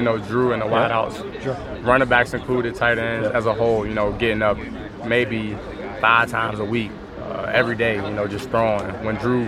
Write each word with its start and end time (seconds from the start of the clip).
You 0.00 0.06
know, 0.06 0.16
Drew 0.16 0.54
and 0.54 0.62
the 0.62 0.66
White 0.66 0.90
House, 0.90 1.18
Sure. 1.42 1.52
running 1.82 2.08
backs 2.08 2.32
included, 2.32 2.74
tight 2.74 2.96
ends 2.96 3.28
as 3.28 3.44
a 3.44 3.52
whole. 3.52 3.86
You 3.86 3.92
know, 3.92 4.12
getting 4.12 4.40
up 4.40 4.56
maybe 5.04 5.54
five 6.00 6.30
times 6.30 6.58
a 6.58 6.64
week, 6.64 6.90
uh, 7.20 7.50
every 7.52 7.76
day. 7.76 7.96
You 7.96 8.10
know, 8.10 8.26
just 8.26 8.48
throwing. 8.48 8.86
When 9.04 9.16
Drew 9.16 9.44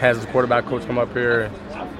has 0.00 0.16
his 0.16 0.26
quarterback 0.26 0.66
coach 0.66 0.84
come 0.88 0.98
up 0.98 1.12
here, 1.12 1.50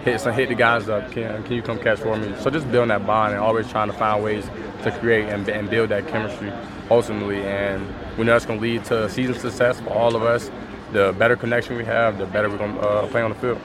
hit 0.04 0.20
some 0.20 0.32
hit 0.34 0.48
the 0.48 0.56
guys 0.56 0.88
up. 0.88 1.12
Can 1.12 1.44
can 1.44 1.52
you 1.54 1.62
come 1.62 1.78
catch 1.78 2.00
for 2.00 2.16
me? 2.16 2.34
So 2.40 2.50
just 2.50 2.68
building 2.72 2.88
that 2.88 3.06
bond 3.06 3.34
and 3.34 3.40
always 3.40 3.70
trying 3.70 3.86
to 3.86 3.96
find 3.96 4.24
ways 4.24 4.44
to 4.82 4.90
create 4.98 5.28
and, 5.28 5.48
and 5.48 5.70
build 5.70 5.90
that 5.90 6.08
chemistry 6.08 6.52
ultimately. 6.90 7.40
And 7.44 7.86
we 8.18 8.24
know 8.24 8.32
that's 8.32 8.46
going 8.46 8.58
to 8.58 8.62
lead 8.64 8.84
to 8.86 9.08
season 9.10 9.36
success 9.36 9.78
for 9.78 9.90
all 9.90 10.16
of 10.16 10.24
us. 10.24 10.50
The 10.90 11.14
better 11.16 11.36
connection 11.36 11.76
we 11.76 11.84
have, 11.84 12.18
the 12.18 12.26
better 12.26 12.50
we're 12.50 12.58
going 12.58 12.74
to 12.74 12.80
uh, 12.80 13.06
play 13.06 13.22
on 13.22 13.30
the 13.30 13.36
field. 13.38 13.60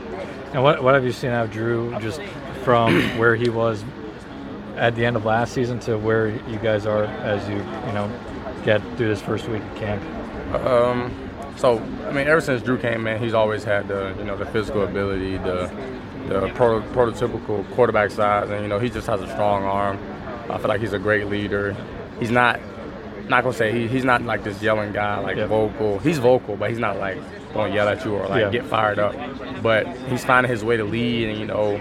And 0.54 0.61
what, 0.61 0.83
what 0.83 0.93
have 0.93 1.04
you 1.04 1.11
seen 1.11 1.31
out 1.31 1.45
of 1.45 1.51
Drew 1.51 1.97
just 1.99 2.21
from 2.63 3.01
where 3.17 3.35
he 3.35 3.49
was 3.49 3.83
at 4.78 4.96
the 4.96 5.05
end 5.05 5.16
of 5.16 5.25
last 5.25 5.54
season 5.54 5.80
to 5.81 5.98
where 5.98 6.27
you 6.30 6.58
guys 6.62 6.85
are 6.85 7.05
as 7.05 7.48
you 7.49 7.55
you 7.55 7.94
know 7.94 8.12
get 8.63 8.81
through 8.98 9.08
this 9.08 9.22
first 9.22 9.48
week 9.48 9.62
of 9.63 9.76
camp? 9.76 10.04
Um, 10.66 11.13
so 11.58 11.80
I 12.08 12.12
mean, 12.12 12.27
ever 12.27 12.41
since 12.41 12.62
Drew 12.62 12.77
came 12.77 13.08
in, 13.08 13.20
he's 13.21 13.34
always 13.34 13.63
had 13.63 13.88
the 13.88 14.13
you 14.18 14.23
know 14.23 14.38
the 14.38 14.45
physical 14.45 14.84
ability, 14.84 15.38
the 15.38 15.71
the 16.30 16.49
proto- 16.55 16.85
prototypical 16.90 17.70
quarterback 17.73 18.12
size, 18.12 18.49
and 18.49 18.62
you 18.62 18.68
know 18.68 18.80
he 18.80 18.90
just 18.90 19.08
has 19.08 19.21
a 19.21 19.27
strong 19.30 19.63
arm. 19.63 19.98
I 20.49 20.58
feel 20.58 20.68
like 20.70 20.80
he's 20.82 20.94
a 20.94 20.99
great 20.99 21.27
leader. 21.27 21.76
He's 22.20 22.32
not 22.32 22.59
not 23.27 23.44
gonna 23.44 23.54
say 23.55 23.71
he, 23.73 23.88
he's 23.88 24.05
not 24.05 24.21
like 24.21 24.44
this 24.44 24.62
yelling 24.62 24.94
guy, 24.94 25.20
like 25.20 25.35
Yep. 25.38 25.49
vocal. 25.49 25.99
He's 25.99 26.18
vocal, 26.20 26.55
but 26.55 26.70
he's 26.70 26.80
not 26.80 26.98
like 26.98 27.18
gonna 27.54 27.73
yell 27.73 27.90
at 27.90 28.05
you 28.05 28.16
or 28.16 28.27
like 28.27 28.41
Yeah. 28.41 28.49
get 28.49 28.66
fired 28.66 28.99
up. 28.99 29.16
But 29.62 29.88
he's 30.09 30.23
finding 30.23 30.49
his 30.49 30.63
way 30.63 30.77
to 30.77 30.84
lead, 30.85 31.30
and 31.30 31.38
you 31.40 31.46
know, 31.46 31.76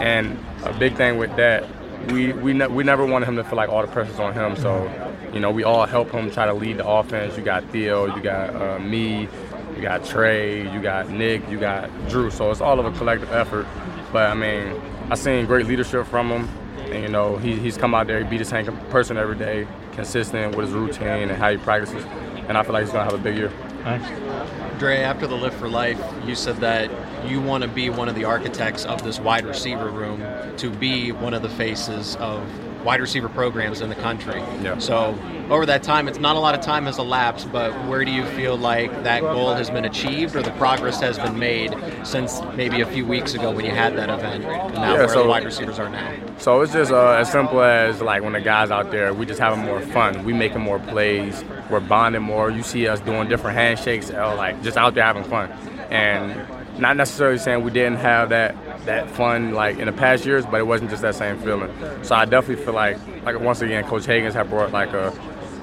and 0.00 0.38
a 0.64 0.72
big 0.72 0.94
thing 0.96 1.18
with 1.18 1.34
that, 1.36 1.64
we 2.10 2.32
we 2.32 2.52
ne- 2.52 2.66
we 2.66 2.84
never 2.84 3.04
wanted 3.04 3.28
him 3.28 3.36
to 3.36 3.44
feel 3.44 3.56
like 3.56 3.68
all 3.68 3.82
the 3.82 3.92
pressure's 3.92 4.18
on 4.18 4.32
him. 4.32 4.56
So, 4.56 4.90
you 5.32 5.40
know, 5.40 5.50
we 5.50 5.64
all 5.64 5.86
help 5.86 6.10
him 6.10 6.30
try 6.30 6.46
to 6.46 6.54
lead 6.54 6.78
the 6.78 6.86
offense. 6.86 7.36
You 7.36 7.42
got 7.42 7.64
Theo, 7.70 8.14
you 8.14 8.22
got 8.22 8.54
uh, 8.54 8.78
me, 8.78 9.28
you 9.74 9.82
got 9.82 10.04
Trey, 10.04 10.62
you 10.72 10.80
got 10.80 11.10
Nick, 11.10 11.48
you 11.50 11.58
got 11.58 11.90
Drew. 12.08 12.30
So 12.30 12.50
it's 12.50 12.60
all 12.60 12.78
of 12.80 12.86
a 12.86 12.96
collective 12.96 13.32
effort. 13.32 13.66
But 14.12 14.30
I 14.30 14.34
mean, 14.34 14.80
I 15.10 15.14
seen 15.14 15.46
great 15.46 15.66
leadership 15.66 16.06
from 16.06 16.28
him. 16.30 16.48
And, 16.92 17.02
you 17.02 17.08
know, 17.08 17.36
he, 17.36 17.56
he's 17.58 17.78
come 17.78 17.94
out 17.94 18.06
there, 18.06 18.22
he 18.22 18.28
beat 18.28 18.38
the 18.38 18.44
same 18.44 18.66
person 18.90 19.16
every 19.16 19.36
day, 19.36 19.66
consistent 19.92 20.56
with 20.56 20.66
his 20.66 20.74
routine 20.74 21.30
and 21.30 21.32
how 21.32 21.50
he 21.50 21.56
practices. 21.56 22.04
And 22.48 22.58
I 22.58 22.62
feel 22.62 22.74
like 22.74 22.84
he's 22.84 22.92
gonna 22.92 23.04
have 23.04 23.14
a 23.14 23.22
big 23.22 23.36
year. 23.36 23.52
Nice. 23.84 24.78
Dre, 24.78 24.98
after 24.98 25.26
the 25.26 25.34
Lift 25.34 25.58
for 25.58 25.68
Life, 25.68 26.00
you 26.24 26.34
said 26.34 26.56
that 26.58 26.90
you 27.28 27.40
want 27.40 27.62
to 27.62 27.68
be 27.68 27.90
one 27.90 28.08
of 28.08 28.14
the 28.14 28.24
architects 28.24 28.84
of 28.84 29.02
this 29.02 29.18
wide 29.18 29.44
receiver 29.44 29.90
room 29.90 30.22
to 30.56 30.70
be 30.70 31.10
one 31.10 31.34
of 31.34 31.42
the 31.42 31.48
faces 31.48 32.16
of 32.16 32.42
wide 32.84 33.00
receiver 33.00 33.28
programs 33.28 33.80
in 33.80 33.88
the 33.88 33.94
country. 33.96 34.40
Yeah. 34.62 34.78
So 34.78 35.18
over 35.50 35.66
that 35.66 35.82
time, 35.82 36.08
it's 36.08 36.18
not 36.18 36.36
a 36.36 36.38
lot 36.38 36.54
of 36.54 36.60
time 36.60 36.86
has 36.86 36.98
elapsed, 36.98 37.50
but 37.52 37.72
where 37.86 38.04
do 38.04 38.10
you 38.10 38.24
feel 38.26 38.56
like 38.56 38.90
that 39.04 39.20
goal 39.22 39.54
has 39.54 39.70
been 39.70 39.84
achieved 39.84 40.34
or 40.34 40.42
the 40.42 40.50
progress 40.52 41.00
has 41.00 41.18
been 41.18 41.38
made 41.38 41.74
since 42.04 42.40
maybe 42.56 42.80
a 42.80 42.86
few 42.86 43.04
weeks 43.04 43.34
ago 43.34 43.50
when 43.50 43.64
you 43.64 43.70
had 43.70 43.96
that 43.96 44.08
event 44.10 44.44
and 44.44 44.74
now 44.74 44.92
Yeah, 44.92 44.98
where 45.00 45.08
so- 45.08 45.22
the 45.22 45.28
wide 45.28 45.44
receivers 45.44 45.78
are 45.78 45.88
now? 45.88 46.12
So 46.38 46.60
it's 46.62 46.72
just 46.72 46.90
uh, 46.90 47.10
as 47.12 47.30
simple 47.30 47.60
as 47.62 48.00
like 48.00 48.22
when 48.22 48.32
the 48.32 48.40
guys 48.40 48.70
out 48.70 48.90
there, 48.90 49.12
we 49.14 49.26
just 49.26 49.38
having 49.40 49.64
more 49.64 49.80
fun. 49.80 50.24
We 50.24 50.32
making 50.32 50.60
more 50.60 50.78
plays. 50.80 51.44
We're 51.70 51.78
bonding 51.80 52.22
more. 52.22 52.50
You 52.50 52.62
see 52.62 52.88
us 52.88 52.98
doing 53.00 53.28
different 53.28 53.56
handshakes, 53.56 54.10
uh, 54.10 54.34
like 54.36 54.60
just 54.62 54.76
out 54.76 54.94
there 54.94 55.04
having 55.04 55.24
fun, 55.24 55.50
and 55.90 56.80
not 56.80 56.96
necessarily 56.96 57.38
saying 57.38 57.62
we 57.62 57.70
didn't 57.70 57.98
have 57.98 58.30
that 58.30 58.71
that 58.86 59.10
fun 59.10 59.52
like 59.52 59.78
in 59.78 59.86
the 59.86 59.92
past 59.92 60.24
years, 60.24 60.44
but 60.44 60.60
it 60.60 60.66
wasn't 60.66 60.90
just 60.90 61.02
that 61.02 61.14
same 61.14 61.38
feeling. 61.38 61.72
So 62.02 62.14
I 62.14 62.24
definitely 62.24 62.64
feel 62.64 62.74
like 62.74 62.98
like 63.24 63.38
once 63.40 63.60
again, 63.60 63.84
Coach 63.84 64.04
Hagans 64.04 64.32
have 64.34 64.50
brought 64.50 64.72
like 64.72 64.92
a, 64.92 65.12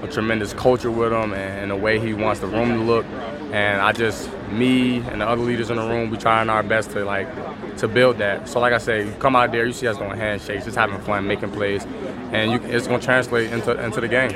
a 0.04 0.08
tremendous 0.08 0.54
culture 0.54 0.92
with 0.92 1.12
him 1.12 1.34
and, 1.34 1.62
and 1.62 1.72
the 1.72 1.76
way 1.76 2.00
he 2.00 2.14
wants 2.14 2.40
the 2.40 2.48
room 2.48 2.70
to 2.70 2.84
look. 2.84 3.06
And 3.52 3.82
I 3.82 3.92
just 3.92 4.30
me 4.52 4.98
and 4.98 5.22
the 5.22 5.28
other 5.28 5.42
leaders 5.42 5.70
in 5.70 5.78
the 5.78 5.88
room, 5.88 6.10
we 6.10 6.18
trying 6.18 6.50
our 6.50 6.64
best 6.64 6.92
to 6.92 7.04
like 7.04 7.28
to 7.78 7.88
build 7.88 8.18
that. 8.18 8.48
So 8.48 8.60
like 8.60 8.74
I 8.74 8.78
say, 8.78 9.06
you 9.06 9.12
come 9.14 9.36
out 9.36 9.52
there, 9.52 9.66
you 9.66 9.74
see 9.74 9.88
us 9.88 9.98
doing 9.98 10.18
handshakes, 10.18 10.66
just 10.66 10.78
having 10.78 11.00
fun, 11.02 11.28
making 11.28 11.52
plays, 11.52 11.86
and 12.32 12.52
you, 12.52 12.60
it's 12.70 12.88
going 12.88 13.00
to 13.00 13.06
translate 13.06 13.52
into 13.52 13.84
into 13.84 14.02
the 14.02 14.08
game. 14.08 14.32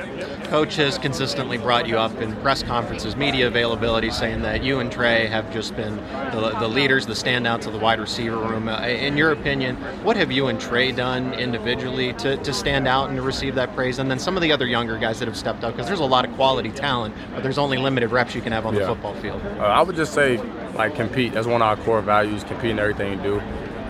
Coach 0.54 0.76
has 0.76 1.00
consistently 1.00 1.58
brought 1.58 1.88
you 1.88 1.98
up 1.98 2.16
in 2.22 2.32
press 2.42 2.62
conferences, 2.62 3.16
media 3.16 3.48
availability, 3.48 4.12
saying 4.12 4.44
that 4.44 4.64
you 4.64 4.82
and 4.82 4.92
Trey 4.92 5.26
have 5.26 5.52
just 5.52 5.76
been 5.76 5.96
the, 5.96 6.56
the 6.60 6.68
leaders, 6.68 7.08
the 7.08 7.14
standouts 7.14 7.66
of 7.66 7.74
the 7.74 7.80
wide 7.80 8.00
receiver 8.00 8.38
room. 8.38 8.70
Uh, 8.70 8.80
in 8.82 9.18
your 9.18 9.32
opinion, 9.32 9.76
what 10.04 10.16
have 10.16 10.32
you 10.32 10.50
and 10.50 10.62
Trey 10.62 10.92
done 10.92 11.34
individually 11.34 12.14
to, 12.20 12.38
to 12.38 12.54
stand 12.54 12.88
out 12.88 13.10
and 13.10 13.18
to 13.18 13.24
receive 13.24 13.56
that 13.56 13.74
praise? 13.74 13.98
And 13.98 14.12
then 14.12 14.20
some 14.20 14.38
of 14.38 14.44
the 14.44 14.52
other 14.52 14.68
younger 14.68 15.00
guys 15.00 15.18
that 15.18 15.28
have 15.28 15.36
stepped 15.36 15.64
up, 15.64 15.74
because 15.74 15.88
there's 15.88 16.02
a 16.02 16.06
lot 16.06 16.24
of 16.24 16.32
quality 16.36 16.70
talent, 16.70 17.16
but 17.34 17.42
there's 17.42 17.58
only 17.58 17.80
limited 17.80 18.12
reps 18.12 18.36
you 18.36 18.42
can 18.42 18.52
have 18.52 18.68
on 18.68 18.76
the 18.76 18.86
football 18.86 19.16
field. 19.16 19.42
Uh, 19.58 19.62
I 19.62 19.82
would 19.82 19.96
just 19.96 20.14
say, 20.14 20.38
like, 20.76 20.94
compete. 20.94 21.34
That's 21.34 21.48
one 21.48 21.64
of 21.64 21.68
our 21.68 21.84
core 21.84 22.04
values, 22.04 22.44
compete 22.44 22.70
in 22.70 22.78
everything 22.78 23.18
you 23.18 23.24
do. 23.24 23.42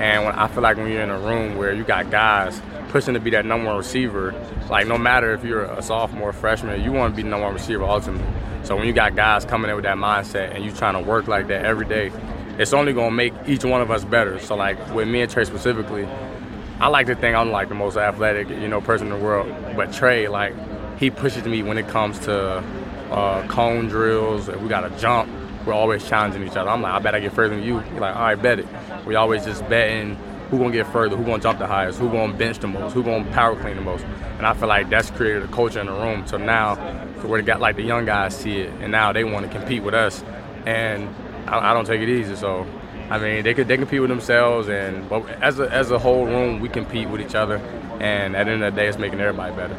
And 0.03 0.25
when 0.25 0.35
I 0.35 0.49
feel 0.49 0.61
like 0.61 0.75
when 0.75 0.91
you're 0.91 1.01
in 1.01 1.09
a 1.09 1.17
room 1.17 1.55
where 1.55 1.71
you 1.71 1.85
got 1.85 2.11
guys 2.11 2.61
pushing 2.89 3.13
to 3.13 3.21
be 3.21 3.29
that 3.29 3.45
number 3.45 3.67
one 3.67 3.77
receiver, 3.77 4.35
like, 4.69 4.85
no 4.85 4.97
matter 4.97 5.33
if 5.33 5.45
you're 5.45 5.63
a 5.63 5.81
sophomore, 5.81 6.33
freshman, 6.33 6.83
you 6.83 6.91
want 6.91 7.13
to 7.13 7.15
be 7.15 7.23
the 7.23 7.29
number 7.29 7.45
one 7.45 7.53
receiver 7.53 7.85
ultimately. 7.85 8.27
So 8.63 8.75
when 8.75 8.85
you 8.85 8.91
got 8.91 9.15
guys 9.15 9.45
coming 9.45 9.69
in 9.69 9.77
with 9.77 9.85
that 9.85 9.95
mindset 9.95 10.53
and 10.53 10.65
you 10.65 10.73
trying 10.73 11.01
to 11.01 11.09
work 11.09 11.29
like 11.29 11.47
that 11.47 11.63
every 11.63 11.85
day, 11.85 12.11
it's 12.57 12.73
only 12.73 12.93
to 12.93 13.11
make 13.11 13.33
each 13.47 13.63
one 13.63 13.81
of 13.81 13.91
us 13.91 14.03
better. 14.03 14.39
So, 14.39 14.57
like, 14.57 14.93
with 14.93 15.07
me 15.07 15.21
and 15.21 15.31
Trey 15.31 15.45
specifically, 15.45 16.05
I 16.81 16.89
like 16.89 17.07
to 17.07 17.15
think 17.15 17.37
I'm 17.37 17.51
like 17.51 17.69
the 17.69 17.75
most 17.75 17.95
athletic, 17.95 18.49
you 18.49 18.67
know, 18.67 18.81
person 18.81 19.07
in 19.07 19.17
the 19.17 19.23
world. 19.23 19.55
But 19.73 19.93
Trey, 19.93 20.27
like, 20.27 20.53
he 20.99 21.11
pushes 21.11 21.45
me 21.45 21.63
when 21.63 21.77
it 21.77 21.87
comes 21.87 22.19
to 22.19 22.61
uh, 23.09 23.47
cone 23.47 23.87
drills. 23.87 24.49
If 24.49 24.59
we 24.59 24.67
got 24.67 24.81
to 24.81 24.99
jump, 24.99 25.29
we're 25.65 25.73
always 25.73 26.07
challenging 26.07 26.43
each 26.43 26.55
other. 26.55 26.69
I'm 26.69 26.81
like, 26.81 26.93
I 26.93 26.99
bet 26.99 27.15
I 27.15 27.19
get 27.19 27.33
further 27.33 27.55
than 27.55 27.63
you. 27.63 27.79
He's 27.79 27.99
like, 27.99 28.15
all 28.15 28.21
right, 28.21 28.41
bet 28.41 28.59
it. 28.59 28.67
We 29.05 29.15
always 29.15 29.45
just 29.45 29.67
betting 29.69 30.17
who 30.49 30.59
gonna 30.59 30.71
get 30.71 30.87
further, 30.87 31.15
who 31.15 31.23
gonna 31.23 31.41
jump 31.41 31.57
the 31.59 31.67
highest, 31.67 31.99
who 31.99 32.09
gonna 32.09 32.33
bench 32.33 32.59
the 32.59 32.67
most, 32.67 32.93
who 32.93 33.03
gonna 33.03 33.29
power 33.31 33.55
clean 33.55 33.75
the 33.75 33.81
most. 33.81 34.05
And 34.37 34.45
I 34.45 34.53
feel 34.53 34.67
like 34.67 34.89
that's 34.89 35.09
created 35.09 35.43
a 35.43 35.47
culture 35.47 35.79
in 35.79 35.87
the 35.87 35.93
room. 35.93 36.27
So 36.27 36.37
now, 36.37 36.75
so 37.21 37.27
where 37.27 37.41
they 37.41 37.45
got 37.45 37.59
like 37.59 37.75
the 37.75 37.83
young 37.83 38.05
guys 38.05 38.35
see 38.35 38.59
it, 38.59 38.69
and 38.81 38.91
now 38.91 39.11
they 39.11 39.23
want 39.23 39.51
to 39.51 39.57
compete 39.57 39.83
with 39.83 39.95
us. 39.95 40.23
And 40.65 41.09
I, 41.47 41.71
I 41.71 41.73
don't 41.73 41.85
take 41.85 42.01
it 42.01 42.09
easy. 42.09 42.35
So 42.35 42.67
I 43.09 43.17
mean, 43.19 43.43
they 43.43 43.53
could 43.53 43.67
they 43.67 43.77
compete 43.77 44.01
with 44.01 44.09
themselves, 44.09 44.69
and 44.69 45.07
but 45.09 45.27
as 45.41 45.59
a 45.59 45.69
as 45.71 45.91
a 45.91 45.97
whole 45.97 46.25
room, 46.25 46.59
we 46.59 46.69
compete 46.69 47.09
with 47.09 47.21
each 47.21 47.35
other. 47.35 47.57
And 47.99 48.35
at 48.35 48.45
the 48.45 48.51
end 48.51 48.63
of 48.63 48.73
the 48.73 48.81
day, 48.81 48.87
it's 48.87 48.97
making 48.97 49.21
everybody 49.21 49.55
better. 49.55 49.75